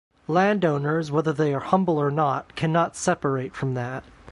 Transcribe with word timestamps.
Landowners, 0.27 1.11
whether 1.11 1.31
they 1.31 1.53
are 1.53 1.59
humble 1.59 1.99
or 1.99 2.09
not, 2.09 2.55
can 2.55 2.71
not 2.73 2.95
separate 2.95 3.53
from 3.55 3.75
that. 3.75 4.03